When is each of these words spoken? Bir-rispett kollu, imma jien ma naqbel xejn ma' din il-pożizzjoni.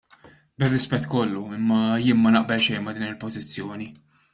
Bir-rispett 0.63 1.05
kollu, 1.11 1.45
imma 1.59 1.79
jien 2.07 2.19
ma 2.25 2.35
naqbel 2.39 2.65
xejn 2.67 2.83
ma' 2.85 2.93
din 2.97 3.11
il-pożizzjoni. 3.13 3.95